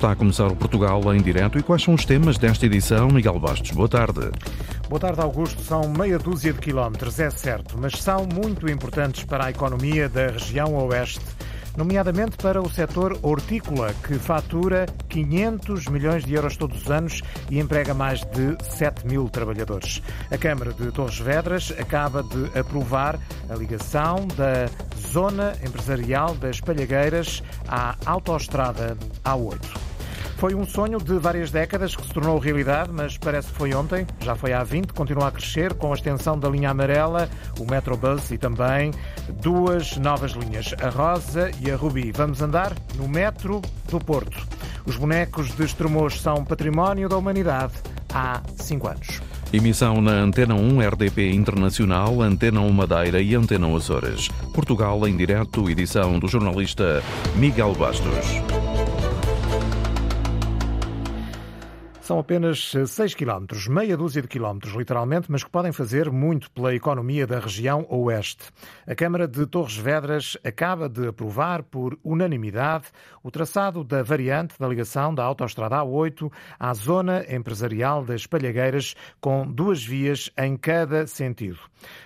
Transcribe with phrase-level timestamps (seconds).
[0.00, 3.08] Está a começar o Portugal em direto e quais são os temas desta edição?
[3.08, 4.30] Miguel Bastos, boa tarde.
[4.88, 5.62] Boa tarde, Augusto.
[5.62, 10.28] São meia dúzia de quilómetros, é certo, mas são muito importantes para a economia da
[10.28, 11.20] região oeste,
[11.80, 17.58] nomeadamente para o setor hortícola, que fatura 500 milhões de euros todos os anos e
[17.58, 20.02] emprega mais de 7 mil trabalhadores.
[20.30, 24.68] A Câmara de Torres Vedras acaba de aprovar a ligação da
[25.10, 28.94] zona empresarial das Palhagueiras à autoestrada
[29.24, 29.89] A8.
[30.40, 34.06] Foi um sonho de várias décadas que se tornou realidade, mas parece que foi ontem,
[34.20, 38.30] já foi há 20, continua a crescer com a extensão da linha amarela, o Metrobus
[38.30, 38.90] e também
[39.42, 42.10] duas novas linhas, a Rosa e a Rubi.
[42.10, 44.48] Vamos andar no metro do Porto.
[44.86, 47.74] Os bonecos de Estremoz são património da humanidade
[48.10, 49.20] há cinco anos.
[49.52, 54.28] Emissão na Antena 1 RDP Internacional, Antena 1 Madeira e Antena Açores.
[54.54, 57.02] Portugal em direto, edição do jornalista
[57.36, 58.79] Miguel Bastos.
[62.10, 66.74] São apenas 6 quilómetros, meia dúzia de quilómetros, literalmente, mas que podem fazer muito pela
[66.74, 68.46] economia da região oeste.
[68.84, 72.86] A Câmara de Torres Vedras acaba de aprovar por unanimidade
[73.22, 79.46] o traçado da variante da ligação da Autostrada A8 à zona empresarial das Palhagueiras, com
[79.46, 81.60] duas vias em cada sentido.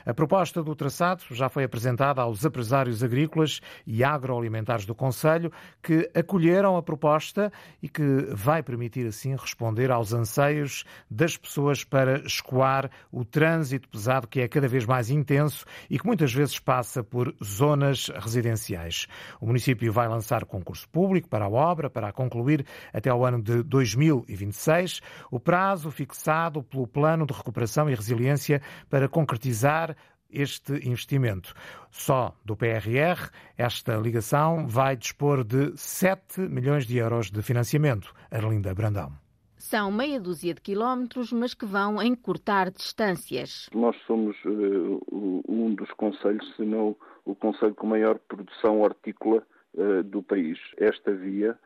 [0.05, 5.51] A proposta do traçado já foi apresentada aos empresários agrícolas e agroalimentares do Conselho,
[5.83, 7.51] que acolheram a proposta
[7.83, 14.27] e que vai permitir assim responder aos anseios das pessoas para escoar o trânsito pesado
[14.27, 19.07] que é cada vez mais intenso e que muitas vezes passa por zonas residenciais.
[19.41, 23.43] O município vai lançar concurso público para a obra, para a concluir até ao ano
[23.43, 25.01] de 2026.
[25.31, 29.97] O prazo fixado pelo Plano de Recuperação e Resiliência para concretizar
[30.35, 31.55] este investimento.
[31.91, 38.13] Só do PRR, esta ligação vai dispor de 7 milhões de euros de financiamento.
[38.31, 39.24] Arlinda Brandão.
[39.65, 43.71] São meia dúzia de quilómetros, mas que vão encurtar distâncias.
[43.75, 46.95] Nós somos uh, um dos conselhos, se não
[47.25, 49.43] o conselho com maior produção hortícola
[49.73, 50.59] uh, do país.
[50.77, 51.59] Esta via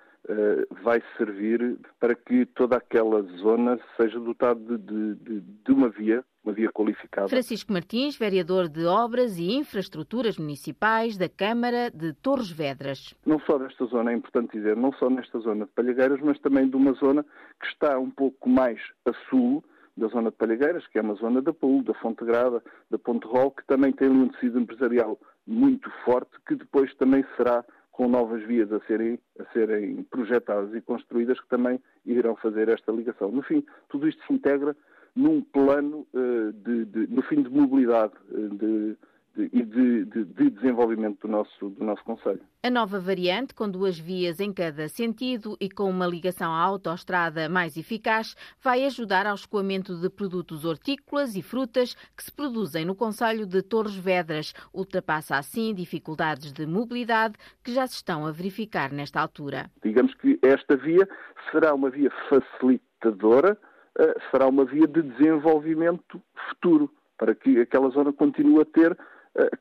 [0.83, 6.53] vai servir para que toda aquela zona seja dotada de, de, de, uma via uma
[6.53, 7.29] via qualificada.
[7.29, 13.15] Francisco Martins, vereador de Obras e Infraestruturas Municipais da Câmara de Torres Vedras.
[13.27, 16.69] Não só desta zona, é importante dizer, não só nesta zona de Palhagueiras, mas também
[16.69, 17.25] de uma zona
[17.61, 19.63] que está um pouco mais a sul
[19.97, 23.27] da zona de Palhagueiras, que é uma zona da Paul, da Fonte Grada, da Ponte
[23.27, 27.65] Rol, que também tem um tecido empresarial muito forte, que depois também será
[27.99, 32.93] com novas vias a serem, a serem projetadas e construídas que também irão fazer esta
[32.93, 33.33] ligação.
[33.33, 34.77] No fim, tudo isto se integra
[35.17, 38.97] num plano uh, de, de, no fim de mobilidade uh, de,
[39.43, 42.41] e de, de, de, desenvolvimento do nosso, do nosso Conselho.
[42.63, 47.49] A nova variante, com duas vias em cada sentido e com uma ligação à autoestrada
[47.49, 52.95] mais eficaz, vai ajudar ao escoamento de produtos hortícolas e frutas que se produzem no
[52.95, 54.53] Conselho de Torres Vedras.
[54.73, 59.71] Ultrapassa assim dificuldades de mobilidade que já se estão a verificar nesta altura.
[59.83, 61.09] Digamos que esta via
[61.51, 63.59] será uma via facilitadora
[63.99, 66.89] eh, será uma via de desenvolvimento futuro,
[67.19, 68.97] para que aquela zona continue a ter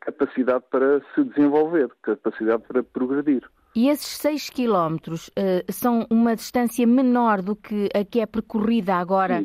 [0.01, 3.43] capacidade para se desenvolver, capacidade para progredir.
[3.77, 8.95] E esses 6 quilómetros uh, são uma distância menor do que a que é percorrida
[8.95, 9.43] agora?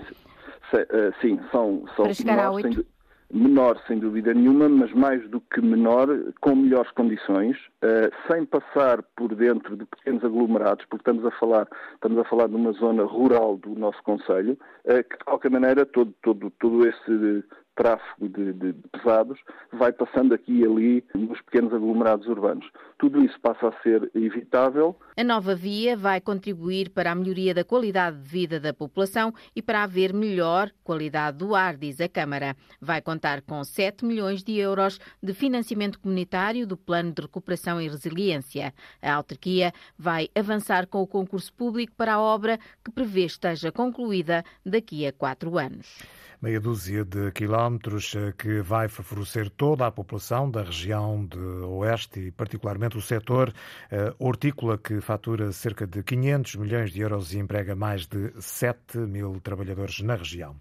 [0.71, 2.87] Sim, uh, sim são, são a 8?
[3.31, 6.07] menor sem dúvida nenhuma, mas mais do que menor,
[6.41, 11.69] com melhores condições, uh, sem passar por dentro de pequenos aglomerados, porque estamos a falar,
[11.95, 16.15] estamos a falar de uma zona rural do nosso Conselho, que de qualquer maneira todo,
[16.23, 17.45] todo, todo esse
[17.75, 19.39] tráfego de, de, de, pesados
[19.73, 22.67] vai passando aqui e ali nos pequenos aglomerados urbanos.
[22.99, 24.97] Tudo isso passa a ser evitável.
[25.17, 29.63] A nova via vai contribuir para a melhoria da qualidade de vida da população e
[29.63, 32.57] para haver melhor qualidade do ar, diz a Câmara.
[32.81, 37.89] Vai contar com 7 milhões de euros de financiamento comunitário do Plano de Recuperação e
[37.89, 38.73] Resiliência.
[39.01, 44.45] A autarquia vai avançar com o concurso público para a obra que prevê esteja concluída
[44.65, 46.03] daqui a quatro anos
[46.43, 52.19] meia dúzia de quilómetros eh, que vai favorecer toda a população da região de Oeste
[52.19, 57.39] e particularmente o setor uh, hortícola que fatura cerca de 500 milhões de euros e
[57.39, 60.57] emprega mais de 7 mil trabalhadores na região.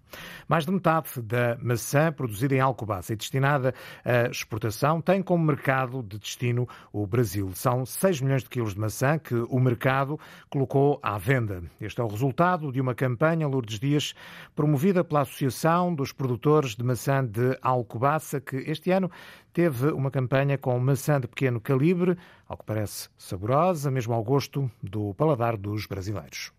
[0.46, 3.74] Mais de metade da maçã produzida em Alcobaça e destinada
[4.04, 7.50] à exportação tem como mercado de destino o Brasil.
[7.54, 10.16] São 6 milhões de quilos de maçã que o mercado
[10.48, 11.60] colocou à venda.
[11.80, 14.14] Este é o resultado de uma campanha, Lourdes Dias,
[14.54, 19.10] promovida pela Associação Dos Produtores de Maçã de Alcobaça, que este ano
[19.52, 22.16] teve uma campanha com maçã de pequeno calibre,
[22.46, 26.52] ao que parece saborosa, mesmo ao gosto do paladar dos brasileiros.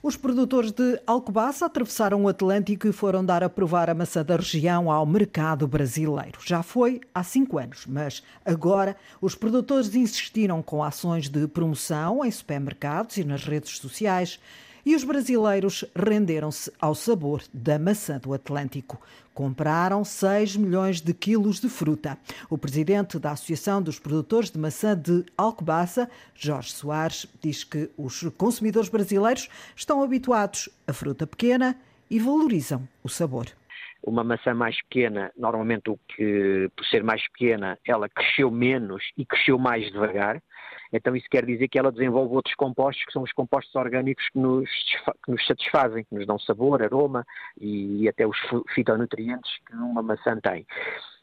[0.00, 4.36] Os produtores de Alcobaça atravessaram o Atlântico e foram dar a provar a maçã da
[4.36, 6.38] região ao mercado brasileiro.
[6.46, 12.30] Já foi há cinco anos, mas agora os produtores insistiram com ações de promoção em
[12.30, 14.38] supermercados e nas redes sociais
[14.88, 18.98] e os brasileiros renderam-se ao sabor da maçã do Atlântico.
[19.34, 22.16] Compraram 6 milhões de quilos de fruta.
[22.48, 28.22] O presidente da Associação dos Produtores de Maçã de Alcobaça, Jorge Soares, diz que os
[28.38, 31.78] consumidores brasileiros estão habituados a fruta pequena
[32.10, 33.46] e valorizam o sabor
[34.00, 39.26] uma maçã mais pequena, normalmente o que, por ser mais pequena, ela cresceu menos e
[39.26, 40.40] cresceu mais devagar.
[40.92, 44.38] Então isso quer dizer que ela desenvolve outros compostos, que são os compostos orgânicos que
[44.38, 44.70] nos,
[45.24, 47.24] que nos satisfazem, que nos dão sabor, aroma
[47.60, 48.38] e, e até os
[48.74, 50.66] fitonutrientes que uma maçã tem.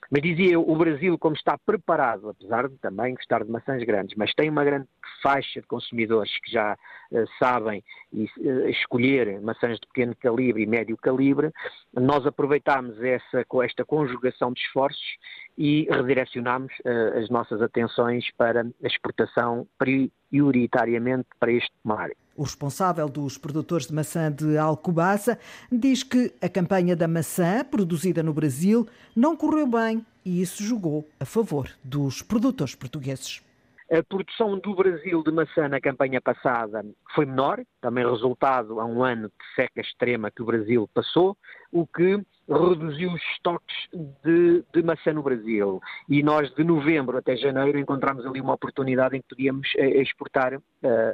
[0.09, 4.15] Mas dizia eu, o Brasil, como está preparado, apesar de também gostar de maçãs grandes,
[4.15, 4.87] mas tem uma grande
[5.21, 6.77] faixa de consumidores que já
[7.11, 7.83] uh, sabem
[8.13, 11.51] uh, escolher maçãs de pequeno calibre e médio calibre,
[11.93, 15.17] nós aproveitámos essa, esta conjugação de esforços
[15.57, 22.09] e redirecionámos uh, as nossas atenções para a exportação prioritariamente para este mar.
[22.35, 25.39] O responsável dos produtores de maçã de Alcobaça
[25.71, 28.85] diz que a campanha da maçã produzida no Brasil
[29.15, 33.44] não correu bem e isso jogou a favor dos produtores portugueses.
[33.91, 36.83] A produção do Brasil de maçã na campanha passada
[37.13, 41.37] foi menor, também resultado a um ano de seca extrema que o Brasil passou,
[41.71, 43.75] o que reduziu os estoques
[44.23, 45.79] de, de, maçã no Brasil.
[46.09, 50.55] E nós, de novembro até janeiro, encontramos ali uma oportunidade em que podíamos eh, exportar
[50.55, 50.61] uh,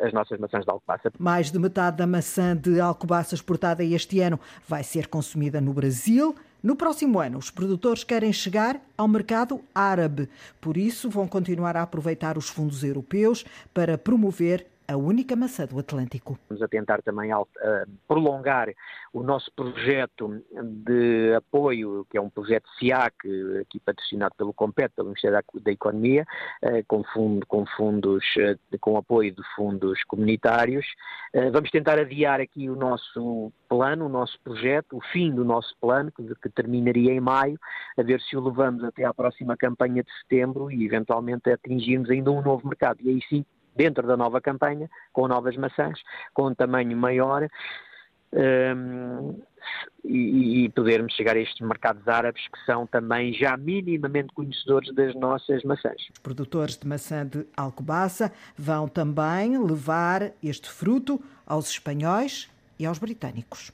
[0.05, 1.11] as nossas maçãs de Alcobaça.
[1.19, 6.35] Mais de metade da maçã de Alcobaça exportada este ano vai ser consumida no Brasil.
[6.63, 10.29] No próximo ano, os produtores querem chegar ao mercado árabe.
[10.59, 13.43] Por isso, vão continuar a aproveitar os fundos europeus
[13.73, 16.37] para promover a única maçã do Atlântico.
[16.41, 17.45] Estamos a tentar também uh,
[18.07, 18.69] prolongar
[19.13, 20.43] o nosso projeto
[20.85, 23.15] de apoio, que é um projeto SIAC,
[23.61, 26.25] aqui patrocinado pelo COMPET, pelo Ministério da Economia,
[26.63, 30.85] uh, com, fundo, com fundos, uh, com apoio de fundos comunitários.
[31.53, 36.11] vamos tentar adiar aqui o nosso plano, o nosso projeto, o fim do nosso plano,
[36.11, 37.57] que terminaria em maio,
[37.97, 42.31] a ver se o levamos até à próxima campanha de setembro e eventualmente atingirmos ainda
[42.31, 42.99] um novo mercado.
[43.01, 43.45] E aí sim
[43.75, 45.99] dentro da nova campanha, com novas maçãs,
[46.33, 47.47] com um tamanho maior.
[48.33, 49.41] Um,
[50.03, 55.13] e, e, podermos chegar a estes mercados árabes que são também já minimamente conhecedores das
[55.15, 56.01] nossas maçãs.
[56.13, 62.97] Os produtores de maçã de Alcobaça vão também levar este fruto aos espanhóis e aos
[62.97, 63.71] britânicos.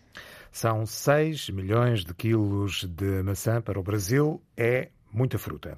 [0.51, 4.41] São 6 milhões de quilos de maçã para o Brasil.
[4.57, 5.77] É muita fruta.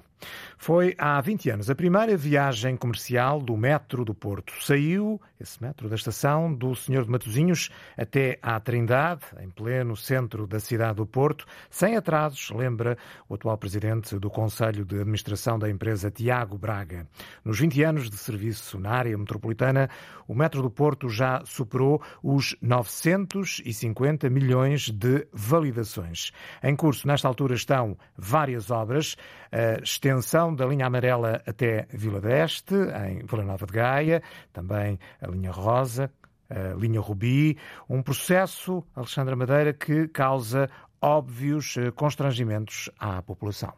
[0.58, 4.52] Foi há 20 anos a primeira viagem comercial do metro do Porto.
[4.60, 10.46] Saiu esse metro da estação do Senhor de Matosinhos até à Trindade, em pleno centro
[10.46, 15.70] da cidade do Porto, sem atrasos, lembra o atual presidente do Conselho de Administração da
[15.70, 17.06] empresa, Tiago Braga.
[17.44, 19.88] Nos 20 anos de serviço na área metropolitana,
[20.28, 26.32] o metro do Porto já superou os 950 milhões de validações.
[26.62, 29.16] Em curso, nesta altura, estão várias obras,
[29.52, 35.26] a extensão da linha amarela até Vila d'Este, em Vila Nova de Gaia, também a
[35.28, 36.10] linha rosa,
[36.48, 37.56] a linha rubi,
[37.88, 40.68] um processo, Alexandra Madeira, que causa
[41.00, 43.72] óbvios eh, constrangimentos à população.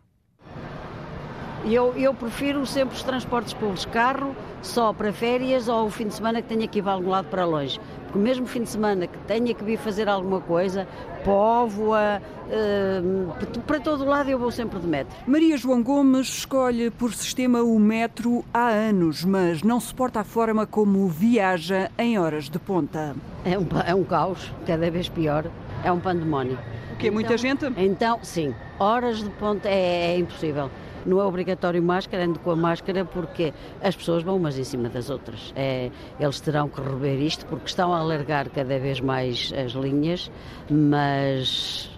[1.64, 6.14] Eu, eu prefiro sempre os transportes públicos, carro só para férias ou o fim de
[6.14, 7.78] semana que tenha que ir para algum lado para longe.
[8.12, 10.86] Porque mesmo fim de semana que tenha que vir fazer alguma coisa,
[11.24, 15.16] Póvoa, uh, para todo lado eu vou sempre de metro.
[15.26, 20.66] Maria João Gomes escolhe por sistema o metro há anos, mas não suporta a forma
[20.66, 23.16] como viaja em horas de ponta.
[23.46, 25.46] É um, é um caos, cada vez pior,
[25.82, 26.58] é um pandemónio.
[26.92, 27.72] O que é muita então, gente?
[27.78, 30.68] Então, sim, horas de ponta é, é impossível.
[31.04, 34.88] Não é obrigatório máscara, ando com a máscara porque as pessoas vão umas em cima
[34.88, 35.52] das outras.
[35.56, 40.30] É, eles terão que rever isto porque estão a alargar cada vez mais as linhas,
[40.70, 41.90] mas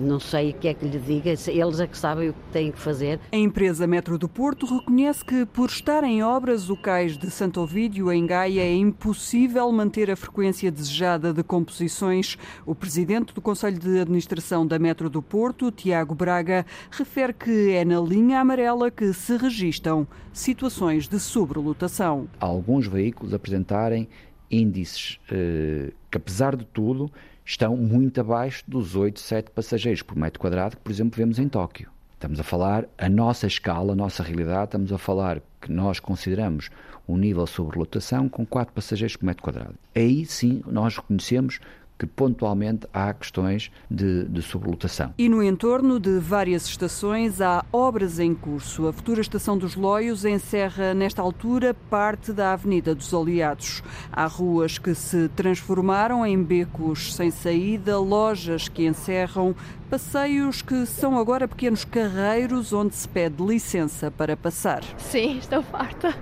[0.00, 2.72] não sei o que é que lhe diga, eles é que sabem o que têm
[2.72, 3.20] que fazer.
[3.32, 7.60] A empresa Metro do Porto reconhece que, por estar em obras, o cais de Santo
[7.60, 12.36] Ovídio, em Gaia, é impossível manter a frequência desejada de composições.
[12.64, 17.84] O presidente do Conselho de Administração da Metro do Porto, Tiago Braga, refere que é
[17.84, 22.28] na linha amarela que se registram situações de sobrelotação.
[22.38, 24.08] Alguns veículos apresentarem
[24.50, 27.10] índices eh, que, apesar de tudo,
[27.44, 31.48] estão muito abaixo dos 8, 7 passageiros por metro quadrado que, por exemplo, vemos em
[31.48, 31.90] Tóquio.
[32.14, 36.68] Estamos a falar a nossa escala, a nossa realidade, estamos a falar que nós consideramos
[37.08, 39.74] um nível de sobrelotação com 4 passageiros por metro quadrado.
[39.94, 41.60] Aí sim nós reconhecemos
[42.00, 45.12] que pontualmente há questões de, de sobrelotação.
[45.18, 48.88] E no entorno de várias estações há obras em curso.
[48.88, 53.82] A futura estação dos Loios encerra, nesta altura, parte da Avenida dos Aliados.
[54.10, 59.54] Há ruas que se transformaram em becos sem saída, lojas que encerram,
[59.90, 64.82] passeios que são agora pequenos carreiros onde se pede licença para passar.
[64.96, 66.14] Sim, estou farta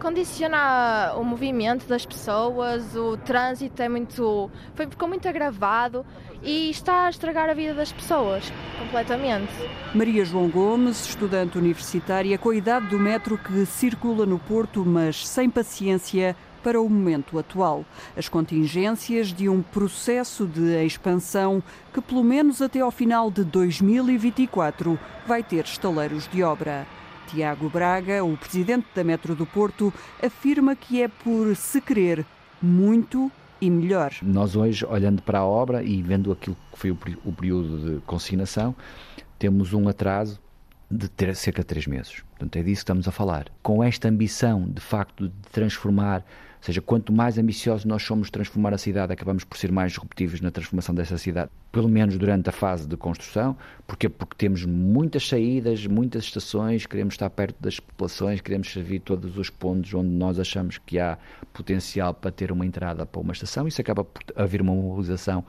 [0.00, 4.50] condiciona o movimento das pessoas, o trânsito é muito.
[4.74, 6.04] Foi, ficou muito agravado
[6.42, 9.52] e está a estragar a vida das pessoas completamente.
[9.94, 15.28] Maria João Gomes, estudante universitária com a idade do metro que circula no Porto, mas
[15.28, 17.84] sem paciência para o momento atual.
[18.16, 24.98] As contingências de um processo de expansão que, pelo menos até ao final de 2024,
[25.26, 26.86] vai ter estaleiros de obra.
[27.30, 32.26] Tiago Braga, o presidente da Metro do Porto, afirma que é por se querer
[32.60, 34.12] muito e melhor.
[34.20, 38.74] Nós hoje, olhando para a obra e vendo aquilo que foi o período de consignação,
[39.38, 40.40] temos um atraso
[40.90, 42.22] de ter cerca de três meses.
[42.30, 43.46] Portanto, é disso que estamos a falar.
[43.62, 46.24] Com esta ambição, de facto, de transformar
[46.60, 49.92] ou seja, quanto mais ambiciosos nós somos de transformar a cidade, acabamos por ser mais
[49.92, 53.56] disruptivos na transformação dessa cidade, pelo menos durante a fase de construção.
[53.86, 54.10] Porquê?
[54.10, 59.48] Porque temos muitas saídas, muitas estações, queremos estar perto das populações, queremos servir todos os
[59.48, 61.16] pontos onde nós achamos que há
[61.50, 63.66] potencial para ter uma entrada para uma estação.
[63.66, 65.42] Isso acaba por haver uma mobilização,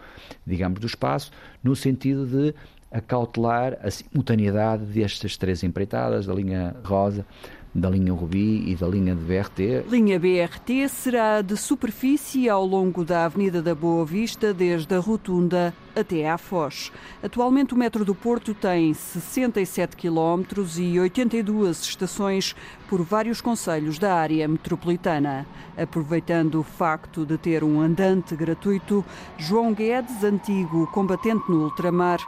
[0.48, 1.29] digamos, do espaço,
[1.62, 2.55] no sentido de
[2.91, 7.25] acautelar a simultaneidade destas três empreitadas, da linha rosa,
[7.74, 9.86] da linha Rubi e da linha de BRT.
[9.90, 15.74] Linha BRT será de superfície ao longo da Avenida da Boa Vista, desde a Rotunda
[15.96, 16.92] até à Foz.
[17.24, 20.44] Atualmente o metro do Porto tem 67 km
[20.78, 22.56] e 82 estações
[22.90, 25.46] por vários conselhos da área metropolitana.
[25.78, 29.04] Aproveitando o facto de ter um andante gratuito,
[29.38, 32.20] João Guedes, antigo combatente no ultramar,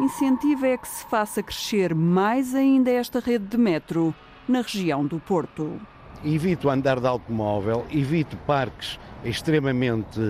[0.00, 4.14] incentiva é que se faça crescer mais ainda esta rede de metro
[4.48, 5.80] na região do Porto.
[6.24, 10.20] Evito andar de automóvel, evito parques extremamente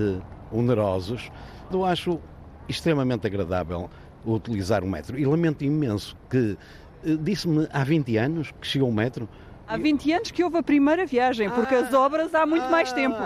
[0.50, 1.31] onerosos.
[1.71, 2.21] Eu acho
[2.69, 3.90] extremamente agradável
[4.25, 6.57] utilizar o metro e lamento imenso que
[7.04, 9.28] eh, disse-me há 20 anos que chegou o metro.
[9.66, 12.71] Há 20 anos que houve a primeira viagem, porque ah, as obras há muito ah,
[12.71, 13.16] mais tempo.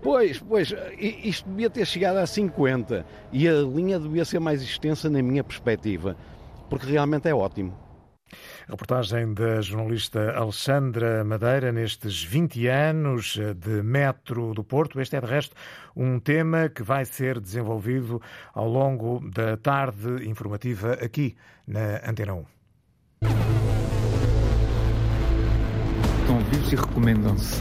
[0.00, 5.10] Pois, pois, isto devia ter chegado a 50 e a linha devia ser mais extensa
[5.10, 6.16] na minha perspectiva,
[6.70, 7.74] porque realmente é ótimo.
[8.70, 15.00] Reportagem da jornalista Alexandra Madeira nestes 20 anos de Metro do Porto.
[15.00, 15.56] Este é, de resto,
[15.96, 18.22] um tema que vai ser desenvolvido
[18.54, 21.36] ao longo da tarde informativa aqui
[21.66, 23.59] na Antena 1.
[26.52, 27.60] E recomendam-se.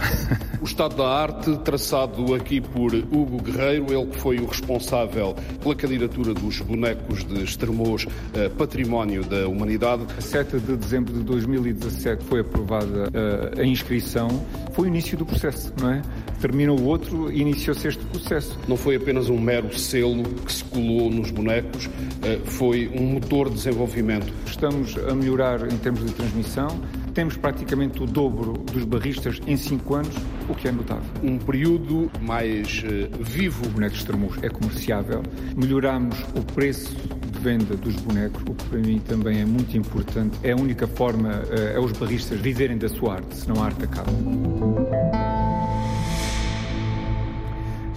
[0.62, 5.75] O estado da arte, traçado aqui por Hugo Guerreiro, ele que foi o responsável pela
[5.75, 10.03] candidatura dos bonecos de Estremoz eh, Património da Humanidade.
[10.17, 14.27] A 7 de dezembro de 2017 foi aprovada eh, a inscrição,
[14.74, 16.01] foi o início do processo, não é?
[16.41, 18.58] Terminou o outro e iniciou-se este processo.
[18.67, 21.89] Não foi apenas um mero selo que se colou nos bonecos,
[22.24, 24.34] eh, foi um motor de desenvolvimento.
[24.46, 26.81] Estamos a melhorar em termos de transmissão,
[27.13, 30.15] temos praticamente o dobro dos barristas em 5 anos,
[30.47, 31.03] o que é notável.
[31.23, 33.65] Um período mais uh, vivo.
[33.65, 35.23] O boneco de é comerciável.
[35.55, 40.37] Melhoramos o preço de venda dos bonecos, o que para mim também é muito importante.
[40.43, 43.83] É a única forma, uh, é os barristas viverem da sua arte, senão a arte
[43.83, 44.11] acaba.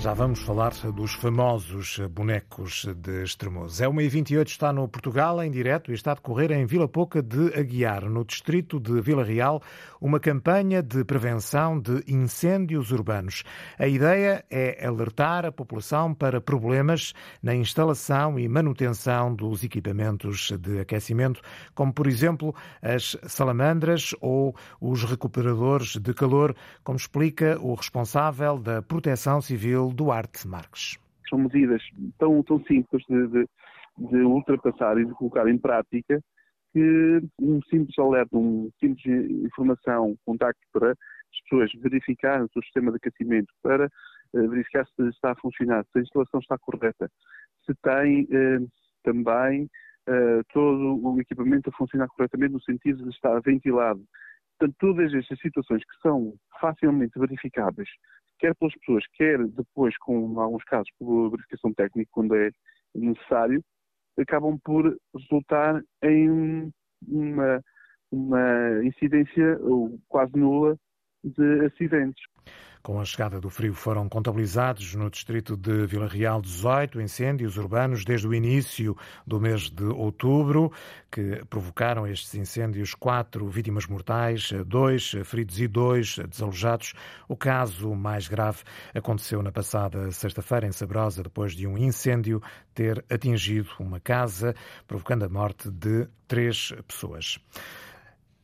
[0.02, 3.80] Já vamos falar dos famosos bonecos de Estremoz.
[3.80, 7.54] É 1h28, está no Portugal, em direto, e está a decorrer em Vila Pouca de
[7.56, 9.62] Aguiar, no distrito de Vila Real,
[10.02, 13.44] uma campanha de prevenção de incêndios urbanos.
[13.78, 20.80] A ideia é alertar a população para problemas na instalação e manutenção dos equipamentos de
[20.80, 21.40] aquecimento,
[21.72, 28.82] como, por exemplo, as salamandras ou os recuperadores de calor, como explica o responsável da
[28.82, 30.98] Proteção Civil Duarte Marques.
[31.30, 31.80] São medidas
[32.18, 33.46] tão, tão simples de, de,
[33.98, 36.20] de ultrapassar e de colocar em prática
[36.72, 39.04] que um simples alerta, um simples
[39.44, 45.08] informação, contacto para as pessoas verificarem o seu sistema de aquecimento, para uh, verificar se
[45.08, 47.10] está a funcionar, se a instalação está correta,
[47.64, 48.68] se tem uh,
[49.02, 49.64] também
[50.08, 54.02] uh, todo o equipamento a funcionar corretamente no sentido de estar ventilado,
[54.62, 57.88] Portanto, todas estas situações que são facilmente verificáveis,
[58.38, 62.50] quer pelas pessoas, quer depois, com alguns casos, por verificação técnica, quando é
[62.94, 63.60] necessário,
[64.18, 66.72] acabam por resultar em
[67.06, 67.62] uma,
[68.10, 69.58] uma incidência
[70.08, 70.76] quase nula
[71.24, 72.22] de acidentes.
[72.82, 78.04] Com a chegada do frio foram contabilizados no distrito de Vila Real 18 incêndios urbanos
[78.04, 80.72] desde o início do mês de outubro,
[81.08, 86.92] que provocaram estes incêndios quatro vítimas mortais, dois feridos e dois desalojados.
[87.28, 92.42] O caso mais grave aconteceu na passada sexta-feira em Sabrosa, depois de um incêndio
[92.74, 94.56] ter atingido uma casa,
[94.88, 97.38] provocando a morte de três pessoas.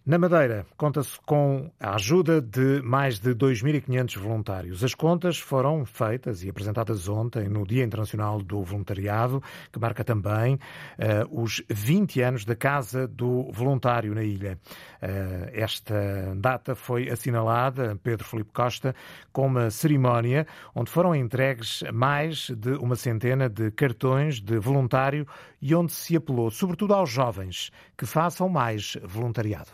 [0.08, 4.82] Na Madeira, conta-se com a ajuda de mais de 2.500 voluntários.
[4.82, 10.54] As contas foram feitas e apresentadas ontem no Dia Internacional do Voluntariado, que marca também
[10.54, 14.58] uh, os 20 anos da Casa do Voluntário na ilha.
[15.02, 18.94] Uh, esta data foi assinalada, Pedro Felipe Costa,
[19.30, 25.26] com uma cerimónia onde foram entregues mais de uma centena de cartões de voluntário
[25.60, 29.68] e onde se apelou, sobretudo aos jovens, que façam mais voluntariado.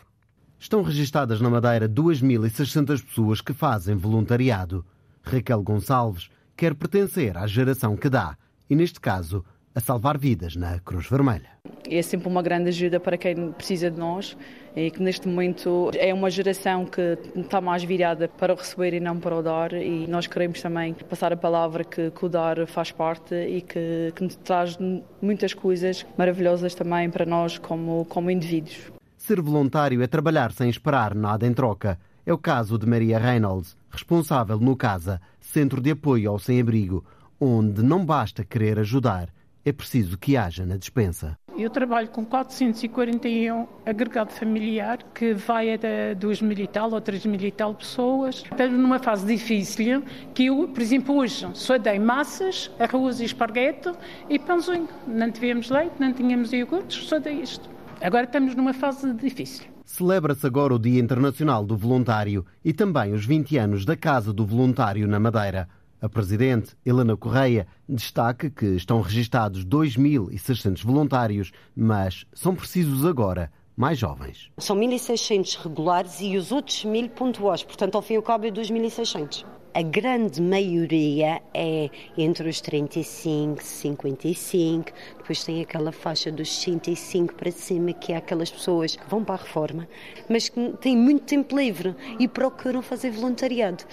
[0.59, 4.85] Estão registadas na Madeira 2.600 pessoas que fazem voluntariado.
[5.21, 8.37] Raquel Gonçalves quer pertencer à geração que dá
[8.69, 9.43] e, neste caso,
[9.75, 11.49] a salvar vidas na Cruz Vermelha.
[11.87, 14.35] É sempre uma grande ajuda para quem precisa de nós
[14.75, 18.99] e que neste momento é uma geração que está mais virada para o receber e
[18.99, 22.65] não para o dar e nós queremos também passar a palavra que, que o dar
[22.65, 24.77] faz parte e que, que nos traz
[25.21, 28.94] muitas coisas maravilhosas também para nós como, como indivíduos.
[29.25, 31.97] Ser voluntário é trabalhar sem esperar nada em troca.
[32.23, 37.03] É o caso de Maria Reynolds, responsável no CASA, Centro de Apoio ao Sem-Abrigo,
[37.41, 39.29] onde não basta querer ajudar,
[39.65, 41.35] é preciso que haja na dispensa.
[41.57, 47.25] Eu trabalho com 441 agregado familiar, que vai a 2 mil e tal ou 3
[47.25, 48.43] mil e tal pessoas.
[48.43, 50.03] Estamos numa fase difícil,
[50.35, 53.91] que eu, por exemplo, hoje só dei massas, arroz e esparguete
[54.29, 54.87] e pãozinho.
[55.07, 57.74] Não tivemos leite, não tínhamos iogurtes, só dei isto.
[58.05, 59.65] Agora estamos numa fase difícil.
[59.83, 64.45] Celebra-se agora o Dia Internacional do Voluntário e também os 20 anos da Casa do
[64.45, 65.67] Voluntário na Madeira.
[65.99, 73.97] A Presidente, Helena Correia, destaca que estão registados 2.600 voluntários, mas são precisos agora mais
[73.97, 74.51] jovens.
[74.59, 78.51] São 1.600 regulares e os outros 1.000 pontuais, portanto, ao fim e ao cabo é
[78.51, 79.43] 2.600
[79.75, 84.85] a grande maioria é entre os 35, 55,
[85.17, 89.35] depois tem aquela faixa dos 65 para cima, que é aquelas pessoas que vão para
[89.35, 89.85] a reforma,
[90.29, 93.83] mas que têm muito tempo livre e procuram fazer voluntariado.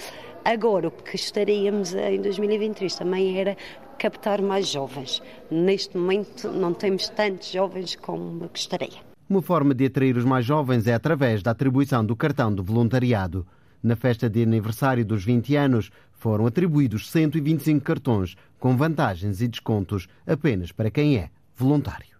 [0.45, 3.57] Agora, o que estaríamos em 2023 também era
[3.99, 5.21] captar mais jovens.
[5.51, 9.01] Neste momento não temos tantos jovens como gostaria.
[9.29, 13.45] Uma forma de atrair os mais jovens é através da atribuição do cartão de voluntariado.
[13.83, 20.07] Na festa de aniversário dos 20 anos, foram atribuídos 125 cartões com vantagens e descontos
[20.25, 22.12] apenas para quem é voluntário.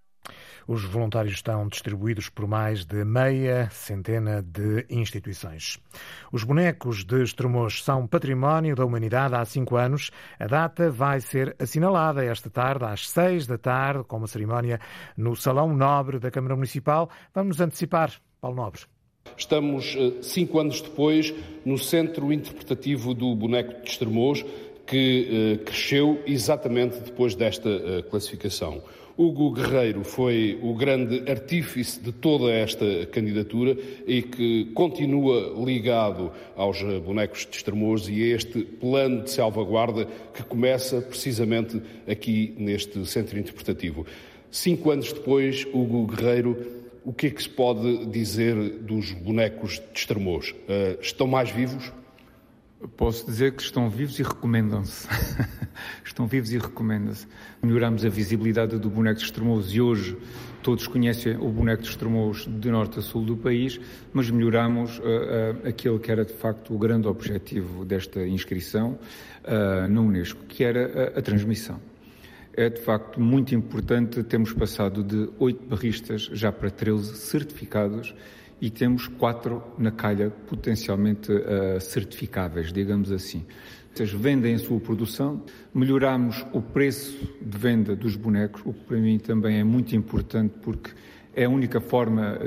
[0.67, 5.77] Os voluntários estão distribuídos por mais de meia centena de instituições.
[6.31, 10.09] Os bonecos de Estremoz são património da humanidade há cinco anos.
[10.39, 14.79] A data vai ser assinalada esta tarde, às seis da tarde, com uma cerimónia
[15.17, 17.09] no Salão Nobre da Câmara Municipal.
[17.33, 18.92] Vamos antecipar, Paulo Nobre.
[19.37, 21.33] Estamos, eh, cinco anos depois,
[21.65, 24.45] no centro interpretativo do boneco de Estremoz,
[24.85, 28.81] que eh, cresceu exatamente depois desta eh, classificação.
[29.17, 36.81] Hugo Guerreiro foi o grande artífice de toda esta candidatura e que continua ligado aos
[37.05, 43.37] bonecos de Estremoz e a este plano de salvaguarda que começa precisamente aqui neste centro
[43.37, 44.03] interpretativo.
[44.49, 49.99] Cinco anos depois, Hugo Guerreiro o que é que se pode dizer dos bonecos de
[49.99, 50.51] Estremoz?
[50.51, 51.91] Uh, estão mais vivos?
[52.97, 55.07] Posso dizer que estão vivos e recomendam-se.
[56.03, 57.27] estão vivos e recomendam-se.
[57.61, 60.17] Melhoramos a visibilidade do boneco de Estremoz e hoje
[60.61, 63.79] todos conhecem o boneco de Estremoz de norte a sul do país,
[64.11, 68.97] mas melhoramos uh, uh, aquele que era de facto o grande objetivo desta inscrição
[69.43, 71.79] uh, na Unesco, que era a, a transmissão.
[72.55, 78.13] É de facto muito importante termos passado de oito barristas já para 13 certificados
[78.61, 83.43] e temos quatro na calha potencialmente uh, certificáveis, digamos assim.
[83.97, 88.97] Eles vendem a sua produção, melhoramos o preço de venda dos bonecos, o que para
[88.97, 90.91] mim também é muito importante porque
[91.35, 92.37] é a única forma,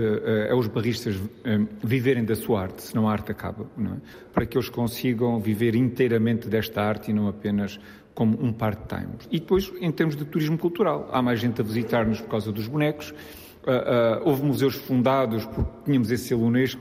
[0.49, 1.21] é os barristas
[1.83, 3.97] viverem da sua arte, senão a arte acaba, é?
[4.33, 7.81] para que eles consigam viver inteiramente desta arte e não apenas
[8.17, 9.13] como um part-time.
[9.31, 12.67] E depois, em termos de turismo cultural, há mais gente a visitar-nos por causa dos
[12.67, 13.15] bonecos.
[13.67, 16.81] Uh, uh, houve museus fundados porque tínhamos esse selo Unesco.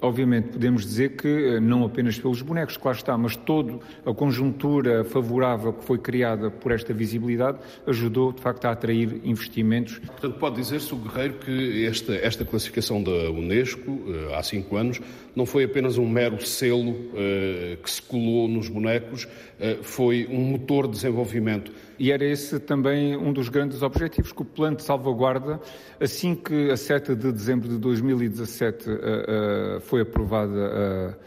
[0.00, 5.04] Obviamente, podemos dizer que eh, não apenas pelos bonecos, claro está, mas toda a conjuntura
[5.04, 9.98] favorável que foi criada por esta visibilidade ajudou, de facto, a atrair investimentos.
[9.98, 15.00] Portanto, pode dizer-se, o Guerreiro, que esta, esta classificação da Unesco, eh, há cinco anos,
[15.34, 20.40] não foi apenas um mero selo uh, que se colou nos bonecos, uh, foi um
[20.40, 21.72] motor de desenvolvimento.
[22.00, 25.60] E era esse também um dos grandes objetivos que o plano de salvaguarda,
[26.00, 31.18] assim que a 7 de dezembro de 2017 uh, foi aprovada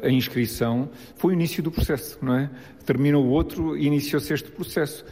[0.00, 2.48] a inscrição, foi o início do processo, não é?
[2.86, 5.04] Terminou o outro e iniciou-se este processo.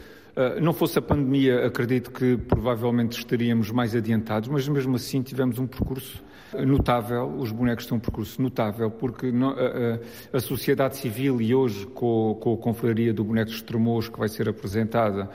[0.61, 5.67] Não fosse a pandemia, acredito que provavelmente estaríamos mais adiantados, mas mesmo assim tivemos um
[5.67, 6.23] percurso
[6.65, 11.85] notável, os bonecos têm um percurso notável, porque a, a, a sociedade civil e hoje
[11.87, 15.29] com, com, a Confraria do Boneco de Estremoz que vai ser apresentada,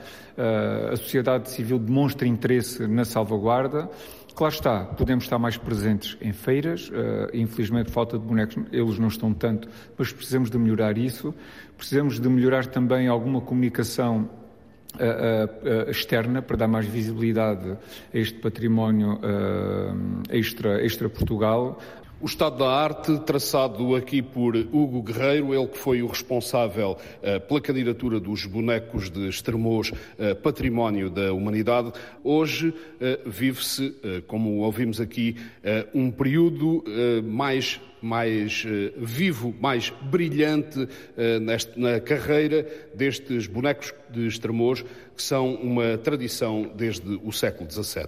[0.91, 3.89] a sociedade civil demonstra interesse na salvaguarda.
[4.35, 6.91] Claro está, podemos estar mais presentes em feiras,
[7.33, 11.33] infelizmente falta de bonecos, eles não estão tanto, mas precisamos de melhorar isso.
[11.77, 14.29] Precisamos de melhorar também alguma comunicação
[15.87, 19.19] externa para dar mais visibilidade a este património
[20.29, 21.79] extra, extra Portugal.
[22.23, 27.39] O estado da arte, traçado aqui por Hugo Guerreiro, ele que foi o responsável uh,
[27.45, 31.91] pela candidatura dos bonecos de Estremoz uh, Património da Humanidade,
[32.23, 32.73] hoje
[33.25, 33.93] vive-se,
[34.25, 35.35] como ouvimos aqui,
[35.93, 36.81] um período
[37.25, 44.83] mais mais uh, vivo, mais brilhante uh, neste, na carreira destes bonecos de Estremoz,
[45.15, 48.07] que são uma tradição desde o século XVII.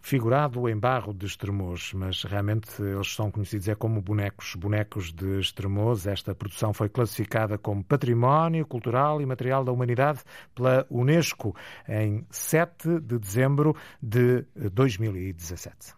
[0.00, 5.40] Figurado em barro de Estremoz, mas realmente eles são conhecidos é como bonecos, bonecos de
[5.40, 6.06] Estremoz.
[6.06, 10.20] Esta produção foi classificada como Património Cultural e Material da Humanidade
[10.54, 11.56] pela Unesco
[11.88, 15.94] em 7 de dezembro de 2017.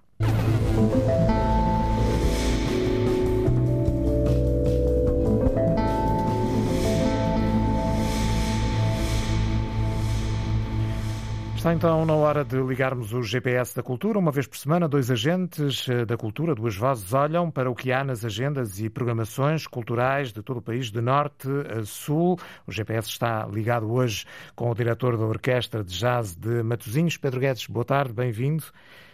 [11.66, 14.20] Está então na hora de ligarmos o GPS da cultura.
[14.20, 17.90] Uma vez por semana, dois agentes eh, da cultura, duas vozes, olham para o que
[17.90, 22.38] há nas agendas e programações culturais de todo o país, de norte a sul.
[22.68, 27.40] O GPS está ligado hoje com o diretor da Orquestra de Jazz de Matosinhos, Pedro
[27.40, 27.66] Guedes.
[27.66, 28.62] Boa tarde, bem-vindo.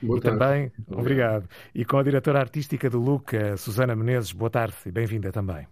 [0.03, 0.39] Boa e tarde.
[0.39, 1.49] também, obrigado.
[1.75, 4.31] E com a diretora artística do Luca, Susana Menezes.
[4.31, 5.67] Boa tarde e bem-vinda também.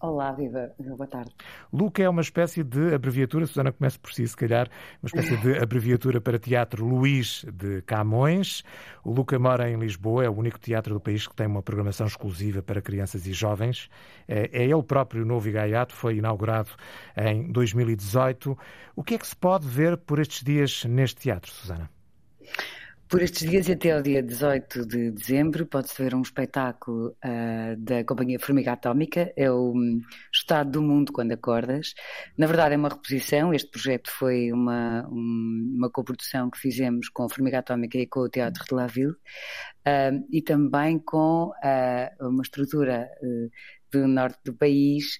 [0.00, 0.72] Olá, Viva.
[0.78, 1.30] Boa tarde.
[1.70, 4.66] Luca é uma espécie de abreviatura, Susana começa por si, se calhar,
[5.02, 8.64] uma espécie de abreviatura para Teatro Luís de Camões.
[9.04, 12.06] O Luca mora em Lisboa, é o único teatro do país que tem uma programação
[12.06, 13.90] exclusiva para crianças e jovens.
[14.26, 16.70] É, é ele próprio, novo e gaiato, foi inaugurado
[17.14, 18.56] em 2018.
[18.96, 21.90] O que é que se pode ver por estes dias neste teatro, Susana?
[23.10, 27.76] Por estes dias e até ao dia 18 de dezembro pode-se ver um espetáculo uh,
[27.76, 30.00] da Companhia Formiga Atómica, é o um,
[30.32, 31.92] Estado do Mundo Quando Acordas.
[32.38, 37.24] Na verdade é uma reposição, este projeto foi uma, um, uma coprodução que fizemos com
[37.24, 42.28] a Formiga Atómica e com o Teatro de La Ville uh, e também com uh,
[42.28, 43.08] uma estrutura
[43.90, 45.18] do norte do país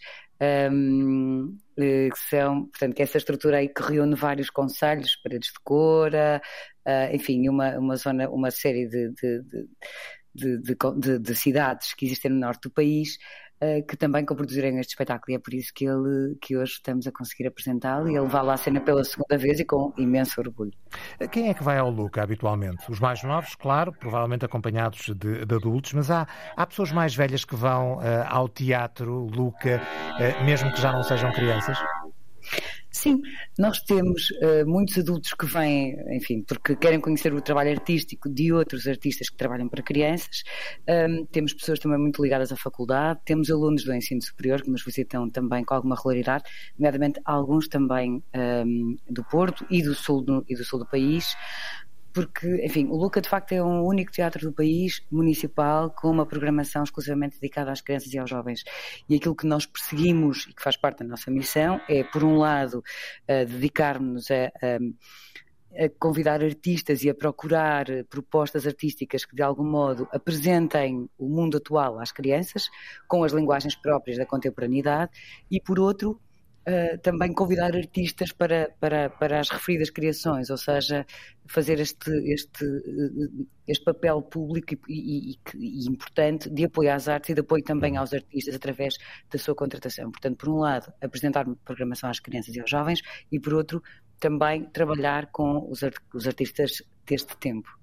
[0.72, 6.40] um, que são, portanto, que essa estrutura aí que reúne vários conselhos, paredes de cora,
[6.86, 9.42] uh, enfim, uma, uma zona, uma série de, de,
[10.34, 13.18] de, de, cidades que existem no norte do país,
[13.86, 17.12] que também coproduziram este espetáculo e é por isso que, ele, que hoje estamos a
[17.12, 20.72] conseguir apresentá-lo e ele vai lá à cena pela segunda vez e com imenso orgulho.
[21.30, 22.90] Quem é que vai ao Luca habitualmente?
[22.90, 27.44] Os mais novos, claro, provavelmente acompanhados de, de adultos, mas há, há pessoas mais velhas
[27.44, 31.78] que vão uh, ao teatro Luca, uh, mesmo que já não sejam crianças?
[32.90, 33.22] Sim,
[33.58, 38.52] nós temos uh, muitos adultos que vêm, enfim, porque querem conhecer o trabalho artístico de
[38.52, 40.42] outros artistas que trabalham para crianças.
[40.88, 44.84] Um, temos pessoas também muito ligadas à faculdade, temos alunos do ensino superior que nos
[44.84, 46.44] visitam também com alguma regularidade,
[46.78, 51.36] nomeadamente alguns também um, do Porto e do sul do, e do sul do país
[52.12, 56.26] porque, enfim, o Luca de facto é o único teatro do país municipal com uma
[56.26, 58.64] programação exclusivamente dedicada às crianças e aos jovens.
[59.08, 62.36] E aquilo que nós perseguimos e que faz parte da nossa missão é, por um
[62.36, 62.82] lado,
[63.26, 70.08] dedicarmos a, a, a convidar artistas e a procurar propostas artísticas que de algum modo
[70.12, 72.68] apresentem o mundo atual às crianças
[73.06, 75.12] com as linguagens próprias da contemporaneidade
[75.50, 76.20] e por outro
[76.60, 81.06] Uh, também convidar artistas para, para, para as referidas criações, ou seja,
[81.46, 82.64] fazer este, este,
[83.66, 87.96] este papel público e, e, e, importante de apoio às artes e de apoio também
[87.96, 88.98] aos artistas através
[89.32, 90.10] da sua contratação.
[90.10, 93.00] Portanto, por um lado, apresentar programação às crianças e aos jovens
[93.32, 93.82] e, por outro,
[94.20, 95.80] também trabalhar com os,
[96.14, 97.80] os artistas deste tempo.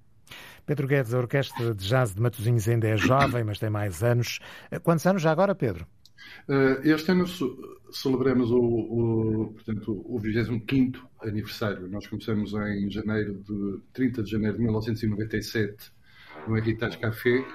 [0.66, 4.40] Pedro Guedes, a Orquestra de Jazz de Matosinhos ainda é jovem, mas tem mais anos.
[4.84, 5.88] Quantos anos já agora, Pedro?
[6.84, 7.26] Este ano
[7.92, 11.88] celebramos o, o, portanto, o 25 aniversário.
[11.88, 15.92] Nós começamos em janeiro de 30 de janeiro de 1997
[16.48, 17.46] no Heritage Café,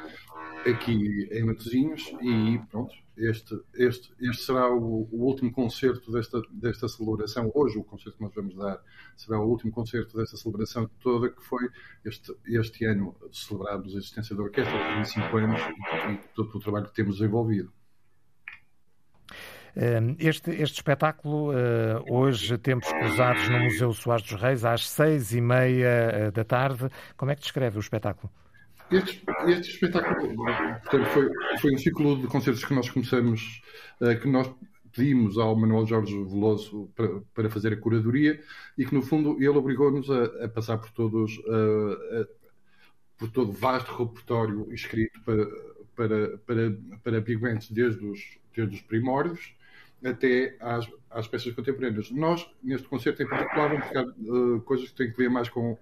[0.66, 6.88] aqui em Matosinhos, e pronto, este, este, este será o, o, último concerto desta, desta
[6.88, 7.50] celebração.
[7.54, 8.80] Hoje, o concerto que nós vamos dar
[9.16, 11.68] será o último concerto desta celebração toda, que foi
[12.04, 15.60] este, este ano celebramos a existência da orquestra, 25 anos,
[16.10, 17.72] e todo o trabalho que temos desenvolvido.
[19.74, 25.40] Este, este espetáculo, eh, hoje, Tempos Cruzados, no Museu Soares dos Reis, às seis e
[25.40, 26.90] meia eh, da tarde.
[27.16, 28.30] Como é que descreve o espetáculo?
[28.90, 33.62] Este, este espetáculo portanto, foi, foi um ciclo de concertos que nós começamos,
[34.02, 34.52] eh, que nós
[34.94, 38.38] pedimos ao Manuel Jorge Veloso para, para fazer a curadoria
[38.76, 42.26] e que, no fundo, ele obrigou-nos a, a, passar por todos, a, a,
[43.16, 45.46] por todo o vasto repertório escrito para,
[45.96, 49.54] para, para, para pigmentos desde os, desde os primórdios
[50.04, 52.10] até às, às peças contemporâneas.
[52.10, 55.72] Nós, neste concerto em particular, vamos pegar uh, coisas que têm que ver mais com
[55.72, 55.78] o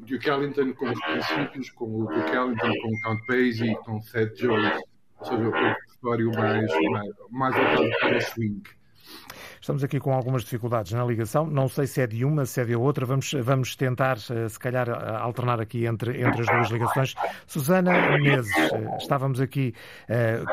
[0.00, 4.00] Duke Ellington, com os princípios, com o Duke Ellington, com o Count Basie, com o
[4.00, 4.80] Thad Jones,
[5.18, 8.62] ou seja, o repertório mais, mais, mais voltado para o swing.
[9.62, 11.46] Estamos aqui com algumas dificuldades na ligação.
[11.46, 13.06] Não sei se é de uma, se é de outra.
[13.06, 17.14] Vamos, vamos tentar, eh, se calhar, eh, alternar aqui entre, entre as duas ligações.
[17.46, 19.72] Susana Menezes, eh, estávamos aqui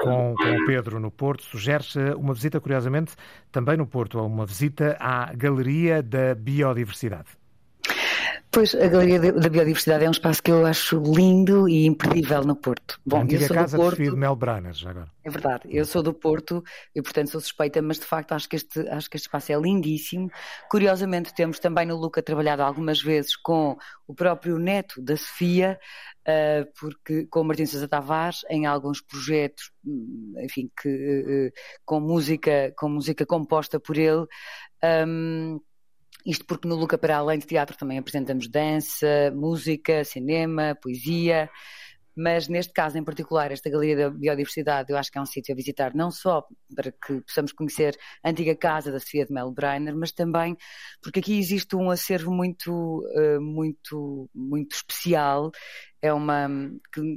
[0.03, 1.41] com, com o Pedro no Porto.
[1.41, 3.15] Sugere-se uma visita, curiosamente,
[3.51, 7.38] também no Porto, uma visita à Galeria da Biodiversidade.
[8.51, 12.55] Pois, a Galeria da Biodiversidade é um espaço que eu acho lindo e imperdível no
[12.55, 12.99] Porto.
[13.05, 15.07] Bom, eu sou casa do Porto, de Mel Branas, agora.
[15.23, 16.63] É verdade, eu sou do Porto
[16.95, 19.55] e, portanto, sou suspeita, mas de facto acho que, este, acho que este espaço é
[19.55, 20.31] lindíssimo.
[20.67, 25.79] Curiosamente, temos também no Luca trabalhado algumas vezes com o próprio neto da Sofia,
[26.27, 31.99] uh, porque, com o Martim Sousa Tavares, em alguns projetos, hum, enfim, que, uh, com,
[31.99, 34.25] música, com música composta por ele.
[34.83, 35.59] Um,
[36.25, 41.49] isto porque no Luca, para além de teatro, também apresentamos dança, música, cinema, poesia.
[42.21, 45.53] Mas neste caso em particular, esta Galeria da Biodiversidade, eu acho que é um sítio
[45.53, 49.49] a visitar, não só para que possamos conhecer a antiga casa da Sofia de Mel
[49.51, 50.57] Breiner, mas também
[51.01, 55.49] porque aqui existe um acervo muito, eh, muito, muito especial.
[56.01, 56.49] É, uma,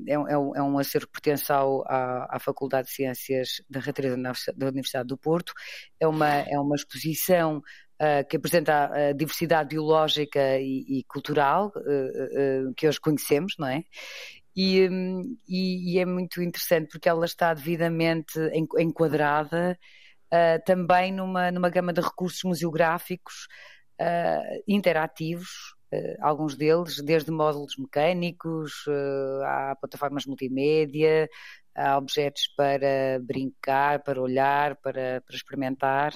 [0.07, 4.17] é, é, é um acervo que pertence ao, à, à Faculdade de Ciências da Retreza
[4.55, 5.53] da Universidade do Porto.
[5.99, 7.61] É uma, é uma exposição
[8.29, 13.85] que apresenta a diversidade biológica e, e cultural uh, uh, que hoje conhecemos, não é?
[14.57, 18.39] E, um, e, e, é muito interessante porque ela está devidamente
[18.79, 19.79] enquadrada
[20.67, 23.49] também numa, numa gama de recursos museográficos
[24.67, 25.75] interativos,
[26.21, 28.73] alguns deles, desde módulos mecânicos,
[29.45, 31.29] a plataformas multimédia,
[31.75, 36.15] a objetos para brincar, para olhar, para, para experimentar.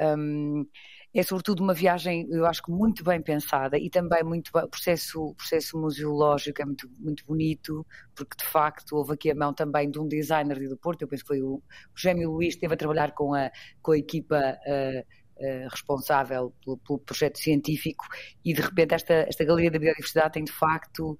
[0.00, 0.66] Um,
[1.14, 5.32] é sobretudo uma viagem, eu acho que muito bem pensada e também muito o processo,
[5.36, 10.00] processo museológico é muito, muito bonito, porque de facto houve aqui a mão também de
[10.00, 11.62] um designer de do Porto, eu penso que foi o, o
[11.96, 13.50] Gêmeo Luís, que esteve a trabalhar com a,
[13.80, 18.04] com a equipa uh, uh, responsável pelo, pelo, projeto científico
[18.44, 21.16] e de repente esta, esta Galeria da Biodiversidade tem de facto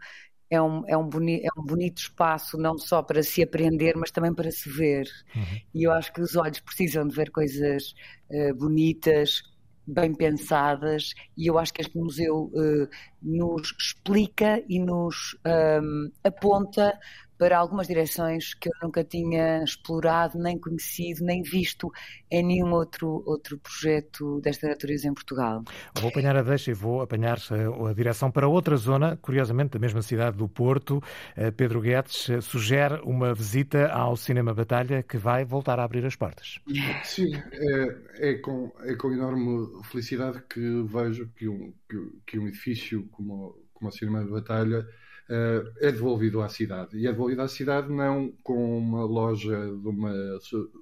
[0.50, 4.10] é um, é, um boni, é um bonito espaço não só para se aprender, mas
[4.10, 5.06] também para se ver.
[5.34, 5.60] Uhum.
[5.74, 7.94] E eu acho que os olhos precisam de ver coisas
[8.30, 9.42] uh, bonitas,
[9.86, 12.88] bem pensadas e eu acho que este museu uh,
[13.22, 15.36] nos explica e nos
[15.82, 16.98] um, aponta
[17.44, 21.92] para algumas direções que eu nunca tinha explorado, nem conhecido, nem visto
[22.30, 25.62] em nenhum outro, outro projeto desta natureza em Portugal.
[26.00, 30.00] Vou apanhar a deixa e vou apanhar a, direção para outra zona, curiosamente da mesma
[30.00, 31.02] cidade do Porto.
[31.36, 36.06] Eh, Pedro Guedes eh, sugere uma visita ao Cinema Batalha que vai voltar a abrir
[36.06, 36.60] as portas.
[37.02, 42.48] Sim, é, é, com, é com enorme felicidade que vejo que um, que, que um
[42.48, 44.86] edifício como, como o Cinema Batalha
[45.28, 46.98] é devolvido à cidade.
[46.98, 50.12] E é devolvido à cidade não com uma loja de uma,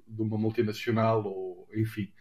[0.07, 2.11] de uma multinacional ou, enfim,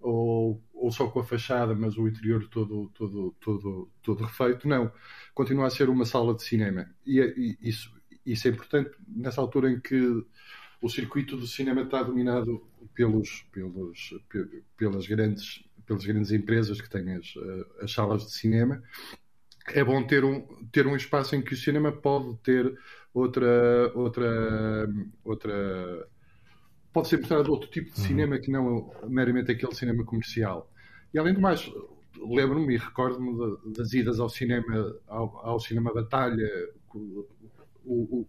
[0.00, 4.66] ou, ou só com a fachada, mas o interior todo, todo, todo, todo refeito.
[4.66, 4.90] Não.
[5.34, 6.88] Continua a ser uma sala de cinema.
[7.04, 7.92] E, é, e isso,
[8.24, 10.24] isso é importante nessa altura em que
[10.80, 14.14] o circuito do cinema está dominado pelos, pelos,
[14.76, 18.82] pelas, grandes, pelas grandes empresas que têm as, eh, as salas de cinema
[19.74, 20.40] é bom ter um,
[20.72, 22.74] ter um espaço em que o cinema pode ter
[23.12, 24.88] outra outra
[25.24, 26.08] outra
[26.92, 28.06] pode ser mostrado outro tipo de uhum.
[28.06, 30.70] cinema que não meramente aquele cinema comercial
[31.12, 31.70] e além do mais
[32.16, 36.48] lembro-me e recordo-me das idas ao cinema ao, ao, cinema batalha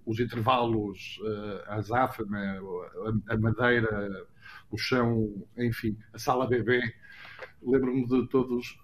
[0.05, 1.19] os intervalos,
[1.67, 2.39] a azáfama,
[3.27, 4.25] a madeira,
[4.71, 6.81] o chão, enfim, a sala bebê.
[7.61, 8.77] Lembro-me de todos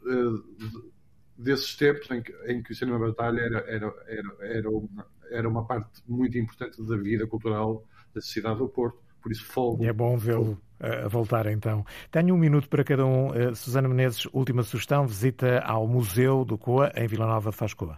[1.37, 5.49] desses tempos em que, em que o cinema batalha era, era, era, era, uma, era
[5.49, 8.99] uma parte muito importante da vida cultural da cidade do Porto.
[9.21, 9.83] Por isso, fogo.
[9.83, 11.85] É bom vê-lo a voltar então.
[12.11, 13.29] Tenho um minuto para cada um.
[13.29, 17.97] Uh, Susana Menezes, última sugestão: visita ao Museu do Coa, em Vila Nova de Fascoa.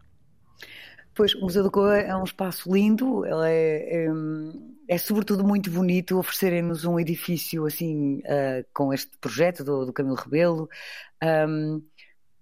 [1.14, 4.08] Pois, o Museu do Coa é um espaço lindo, ele é, é,
[4.88, 10.16] é sobretudo muito bonito oferecerem-nos um edifício assim, uh, com este projeto do, do Camilo
[10.16, 10.70] Rebelo.
[11.24, 11.82] Um,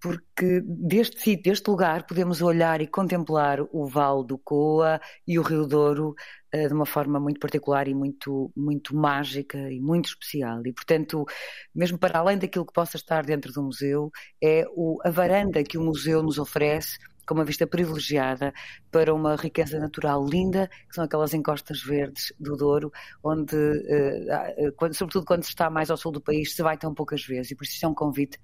[0.05, 5.41] porque deste sítio, deste lugar, podemos olhar e contemplar o Vale do Coa e o
[5.41, 6.13] Rio Douro
[6.53, 10.61] uh, de uma forma muito particular e muito, muito mágica e muito especial.
[10.63, 11.25] E, portanto,
[11.73, 15.75] mesmo para além daquilo que possa estar dentro do museu, é o, a varanda que
[15.75, 18.53] o museu nos oferece com uma vista privilegiada
[18.91, 22.91] para uma riqueza natural linda, que são aquelas encostas verdes do Douro,
[23.23, 26.93] onde, uh, quando, sobretudo quando se está mais ao sul do país, se vai tão
[26.93, 27.49] poucas vezes.
[27.49, 28.37] E por isso é um convite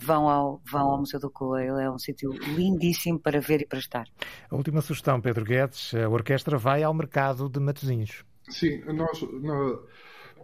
[0.00, 1.62] vão ao, vão ao Museu do Coa.
[1.62, 4.06] Ele é um sítio lindíssimo para ver e para estar.
[4.50, 8.24] A última sugestão, Pedro Guedes, a orquestra vai ao mercado de Matosinhos.
[8.48, 9.78] Sim, nós, nós,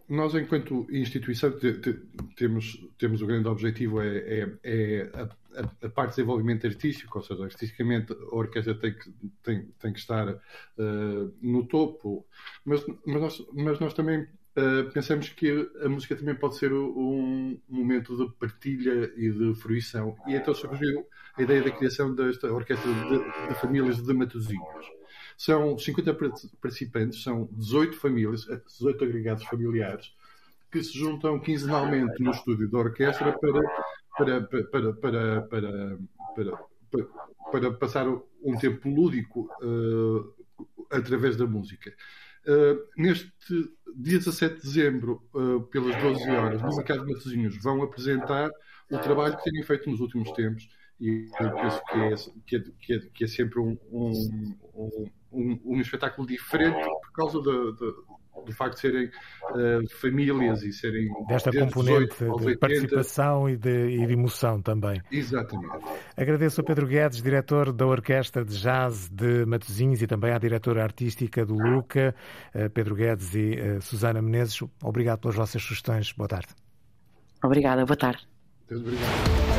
[0.09, 1.53] nós enquanto instituição
[2.37, 7.25] temos, temos o grande objetivo é, é, é a, a, parte de desenvolvimento artístico, ou
[7.25, 12.27] seja, artisticamente a orquestra tem que, tem, tem que estar uh, no topo,
[12.65, 17.61] mas, mas, nós, mas nós também uh, pensamos que a música também pode ser um
[17.69, 20.17] momento de partilha e de fruição.
[20.27, 24.87] E então surgiu a ideia da criação desta orquestra de, de famílias de Matosinhos.
[25.37, 26.17] São 50
[26.61, 30.15] participantes, são 18 famílias, 18 agregados familiares,
[30.73, 33.61] que se juntam quinzenalmente no estúdio da orquestra para,
[34.17, 35.99] para, para, para, para,
[36.35, 37.07] para,
[37.53, 40.35] para passar um tempo lúdico uh,
[40.91, 41.95] através da música.
[42.47, 43.33] Uh, neste
[43.97, 48.51] dia 17 de dezembro, uh, pelas 12 horas, no Mercado de Matosinhos, vão apresentar
[48.91, 50.69] o trabalho que têm feito nos últimos tempos
[51.01, 52.15] e eu penso que é,
[52.47, 54.55] que é, que é, que é sempre um, um,
[55.33, 57.73] um, um, espetáculo diferente por causa do,
[58.45, 61.09] do facto de serem uh, famílias e serem.
[61.29, 65.01] Desta componente de participação e de, e de, emoção também.
[65.11, 65.85] Exatamente.
[66.17, 70.83] Agradeço a Pedro Guedes, diretor da Orquestra de Jazz de Matosinhos e também à diretora
[70.83, 72.15] artística do Luca,
[72.55, 74.61] uh, Pedro Guedes e uh, Susana Menezes.
[74.83, 76.13] Obrigado pelas vossas sugestões.
[76.13, 76.49] Boa tarde.
[77.43, 78.27] Obrigada, boa tarde.
[78.71, 79.56] Muito obrigado.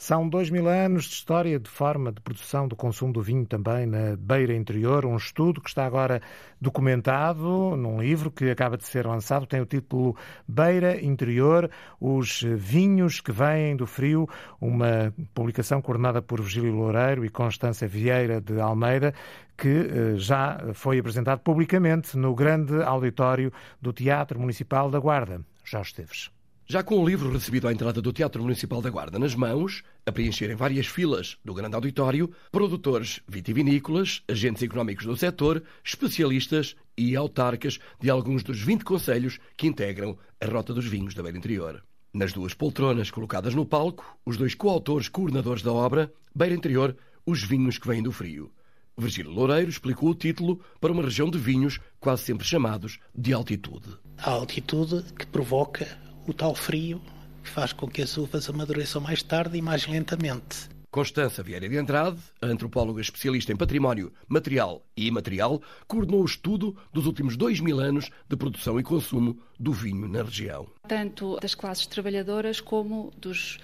[0.00, 3.84] São dois mil anos de história de forma de produção do consumo do vinho também
[3.84, 6.22] na Beira Interior, um estudo que está agora
[6.58, 10.16] documentado num livro que acaba de ser lançado, tem o título
[10.48, 14.26] Beira Interior, os vinhos que vêm do frio,
[14.58, 19.12] uma publicação coordenada por Virgílio Loureiro e Constância Vieira de Almeida,
[19.54, 25.42] que eh, já foi apresentado publicamente no grande auditório do Teatro Municipal da Guarda.
[25.62, 26.39] Jorge Esteves.
[26.70, 30.12] Já com o livro recebido à entrada do Teatro Municipal da Guarda nas mãos, a
[30.12, 37.80] preencherem várias filas do grande auditório, produtores vitivinícolas, agentes económicos do setor, especialistas e autarcas
[38.00, 41.82] de alguns dos 20 conselhos que integram a Rota dos Vinhos da Beira Interior.
[42.14, 47.42] Nas duas poltronas colocadas no palco, os dois coautores coordenadores da obra, Beira Interior, Os
[47.42, 48.52] Vinhos que Vêm do Frio.
[48.96, 53.98] Virgílio Loureiro explicou o título para uma região de vinhos quase sempre chamados de altitude.
[54.18, 57.00] A altitude que provoca o tal frio
[57.42, 60.68] que faz com que as uvas amadureçam mais tarde e mais lentamente.
[60.90, 67.06] Constança Vieira de Andrade, antropóloga especialista em património material e imaterial, coordenou o estudo dos
[67.06, 70.66] últimos dois mil anos de produção e consumo do vinho na região.
[70.88, 73.58] Tanto das classes trabalhadoras como dos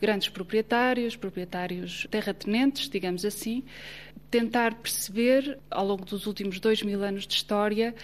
[0.00, 3.62] grandes proprietários, proprietários terratenentes, digamos assim,
[4.28, 7.94] tentar perceber, ao longo dos últimos dois mil anos de história,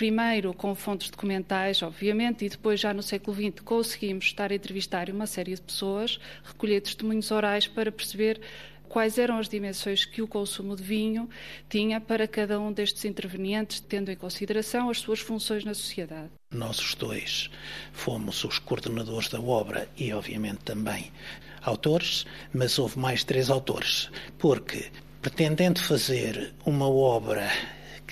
[0.00, 5.10] primeiro com fontes documentais, obviamente, e depois, já no século XX, conseguimos estar a entrevistar
[5.10, 8.40] uma série de pessoas, recolher testemunhos orais para perceber
[8.88, 11.28] quais eram as dimensões que o consumo de vinho
[11.68, 16.30] tinha para cada um destes intervenientes, tendo em consideração as suas funções na sociedade.
[16.50, 17.50] Nós os dois
[17.92, 21.12] fomos os coordenadores da obra e, obviamente, também
[21.60, 27.46] autores, mas houve mais três autores, porque pretendendo fazer uma obra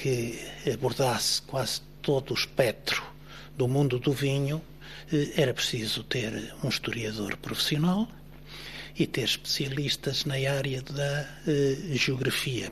[0.00, 0.38] que
[0.72, 3.02] abordasse quase todo o espectro
[3.56, 4.62] do mundo do vinho,
[5.12, 8.08] eh, era preciso ter um historiador profissional
[8.96, 12.70] e ter especialistas na área da eh, geografia,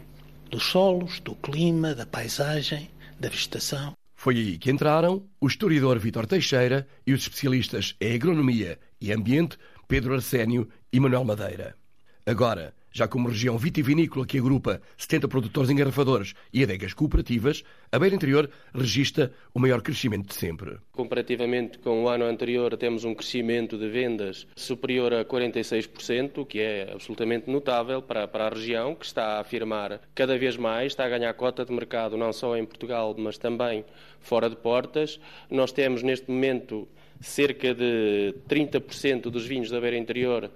[0.51, 3.95] dos solos, do clima, da paisagem, da vegetação.
[4.15, 9.59] Foi aí que entraram o historiador Vítor Teixeira e os especialistas em agronomia e ambiente
[9.87, 11.77] Pedro Arsénio e Manuel Madeira.
[12.25, 18.17] Agora, já como região vitivinícola que agrupa 70 produtores engarrafadores e adegas cooperativas, a Beira
[18.17, 20.79] Interior registra o maior crescimento de sempre.
[20.93, 26.59] Comparativamente com o ano anterior, temos um crescimento de vendas superior a 46%, o que
[26.59, 31.05] é absolutamente notável para, para a região, que está a afirmar cada vez mais, está
[31.05, 33.85] a ganhar cota de mercado não só em Portugal, mas também
[34.21, 35.21] fora de portas.
[35.51, 36.89] Nós temos neste momento
[37.21, 40.51] cerca de 30% dos vinhos da Beira Interior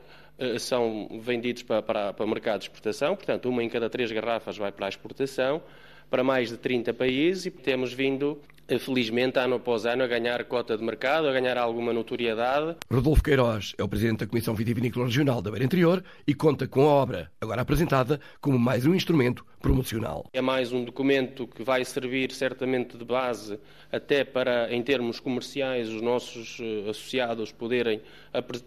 [0.59, 4.73] são vendidos para, para, para mercado de exportação, portanto, uma em cada três garrafas vai
[4.73, 5.63] para a exportação,
[6.11, 8.39] para mais de 30 países e temos vindo
[8.71, 12.77] eh, felizmente, ano após ano, a ganhar cota de mercado, a ganhar alguma notoriedade.
[12.89, 16.83] Rodolfo Queiroz é o presidente da Comissão Vitivinícola Regional da Beira Interior e conta com
[16.83, 20.27] a obra, agora apresentada, como mais um instrumento promocional.
[20.33, 23.59] É mais um documento que vai servir certamente de base
[23.91, 28.01] até para, em termos comerciais, os nossos eh, associados poderem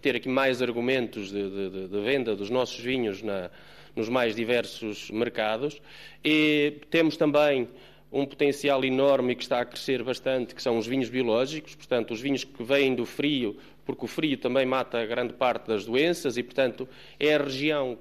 [0.01, 3.49] ter aqui mais argumentos de, de, de venda dos nossos vinhos na,
[3.95, 5.81] nos mais diversos mercados.
[6.23, 7.67] E temos também
[8.11, 12.21] um potencial enorme que está a crescer bastante, que são os vinhos biológicos, portanto, os
[12.21, 16.43] vinhos que vêm do frio, porque o frio também mata grande parte das doenças e,
[16.43, 16.87] portanto,
[17.19, 17.97] é a região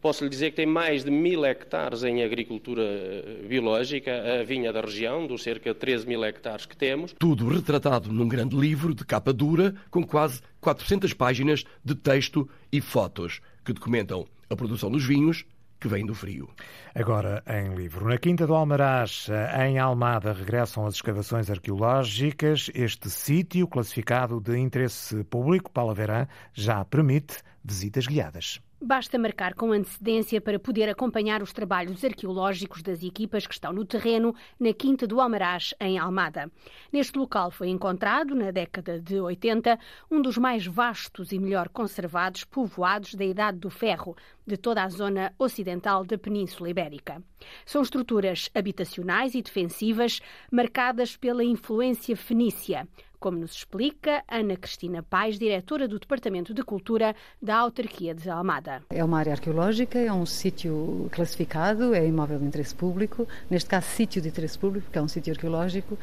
[0.00, 4.72] Posso lhe dizer que tem mais de mil hectares em agricultura eh, biológica, a vinha
[4.72, 7.14] da região, dos cerca de 13 mil hectares que temos.
[7.18, 12.80] Tudo retratado num grande livro de capa dura, com quase 400 páginas de texto e
[12.80, 15.46] fotos, que documentam a produção dos vinhos,
[15.80, 16.50] que vem do frio.
[16.94, 18.06] Agora em livro.
[18.06, 19.28] Na Quinta do Almaraz,
[19.64, 22.70] em Almada, regressam as escavações arqueológicas.
[22.74, 28.60] Este sítio, classificado de interesse público, Paula Verã, já permite visitas guiadas.
[28.82, 33.84] Basta marcar com antecedência para poder acompanhar os trabalhos arqueológicos das equipas que estão no
[33.84, 36.50] terreno na Quinta do Almaraz, em Almada.
[36.90, 39.78] Neste local foi encontrado, na década de 80,
[40.10, 44.16] um dos mais vastos e melhor conservados povoados da Idade do Ferro,
[44.46, 47.22] de toda a zona ocidental da Península Ibérica.
[47.66, 50.20] São estruturas habitacionais e defensivas
[50.50, 52.88] marcadas pela influência fenícia
[53.20, 58.82] como nos explica Ana Cristina Pais, diretora do Departamento de Cultura da Autarquia de Almada.
[58.88, 63.86] É uma área arqueológica, é um sítio classificado, é imóvel de interesse público, neste caso
[63.88, 65.98] sítio de interesse público, porque é um sítio arqueológico,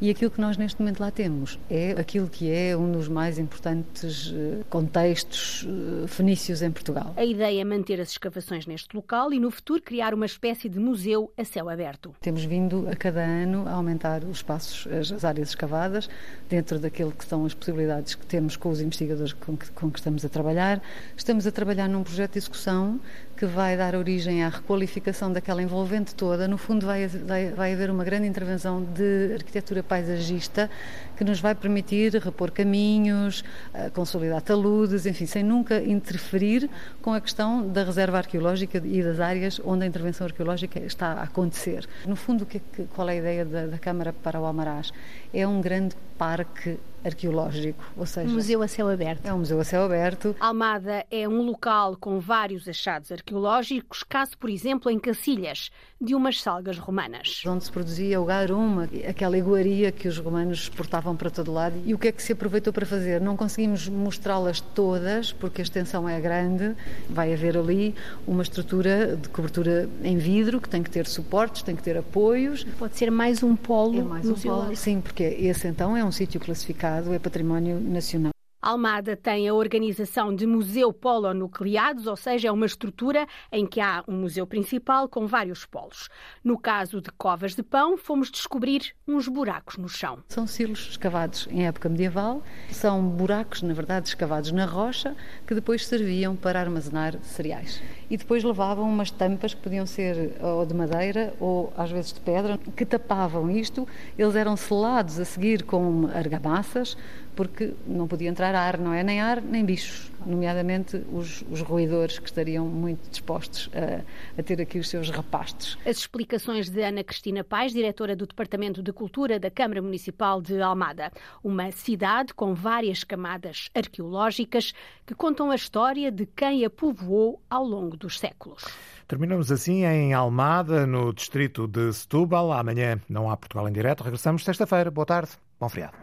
[0.00, 3.38] e aquilo que nós neste momento lá temos é aquilo que é um dos mais
[3.38, 7.12] importantes eh, contextos eh, fenícios em Portugal.
[7.16, 10.78] A ideia é manter as escavações neste local e no futuro criar uma espécie de
[10.78, 12.14] museu a céu aberto.
[12.20, 16.08] Temos vindo a cada ano a aumentar os espaços, as áreas escavadas,
[16.48, 19.98] dentro daquilo que são as possibilidades que temos com os investigadores com que, com que
[19.98, 20.80] estamos a trabalhar.
[21.16, 23.00] Estamos a trabalhar num projeto de execução
[23.38, 26.48] que vai dar origem à requalificação daquela envolvente toda.
[26.48, 30.68] No fundo, vai, vai, vai haver uma grande intervenção de arquitetura paisagista
[31.16, 36.68] que nos vai permitir repor caminhos, eh, consolidar taludes, enfim, sem nunca interferir
[37.00, 41.22] com a questão da reserva arqueológica e das áreas onde a intervenção arqueológica está a
[41.22, 41.86] acontecer.
[42.06, 42.44] No fundo,
[42.92, 44.92] qual é a ideia da, da Câmara para o Almaraz?
[45.32, 46.76] É um grande parque
[47.08, 49.26] arqueológico, ou seja, um museu a céu aberto.
[49.26, 50.34] É um museu a céu aberto.
[50.40, 56.40] Almada é um local com vários achados arqueológicos, caso por exemplo em Cacilhas, de umas
[56.40, 57.42] salgas romanas.
[57.46, 61.74] Onde se produzia o garum, aquela iguaria que os romanos exportavam para todo lado.
[61.84, 63.20] E o que é que se aproveitou para fazer?
[63.20, 66.76] Não conseguimos mostrá-las todas, porque a extensão é grande.
[67.08, 67.94] Vai haver ali
[68.26, 72.64] uma estrutura de cobertura em vidro que tem que ter suportes, tem que ter apoios.
[72.78, 76.12] Pode ser mais um polo é mais um polo, Sim, porque esse então é um
[76.12, 78.37] sítio classificado, é património nacional.
[78.68, 84.04] Almada tem a organização de museu polonucleados, ou seja, é uma estrutura em que há
[84.06, 86.10] um museu principal com vários polos.
[86.44, 90.18] No caso de Covas de Pão, fomos descobrir uns buracos no chão.
[90.28, 95.16] São silos escavados em época medieval, são buracos, na verdade, escavados na rocha,
[95.46, 97.80] que depois serviam para armazenar cereais.
[98.10, 102.20] E depois levavam umas tampas que podiam ser ou de madeira ou às vezes de
[102.20, 103.88] pedra, que tapavam isto.
[104.18, 106.98] Eles eram selados a seguir com argamassas,
[107.38, 109.04] porque não podia entrar ar, não é?
[109.04, 114.02] Nem ar, nem bichos, nomeadamente os, os roedores que estariam muito dispostos a,
[114.40, 115.78] a, ter aqui os seus rapastos.
[115.86, 120.60] As explicações de Ana Cristina Pais, diretora do Departamento de Cultura da Câmara Municipal de
[120.60, 121.12] Almada.
[121.40, 124.74] Uma cidade com várias camadas arqueológicas
[125.06, 128.64] que contam a história de quem a povoou ao longo dos séculos.
[129.06, 132.52] Terminamos assim em Almada, no distrito de Setúbal.
[132.52, 134.02] Amanhã não há Portugal em direto.
[134.02, 134.90] Regressamos sexta-feira.
[134.90, 135.30] Boa tarde.
[135.60, 135.96] Bom feriado.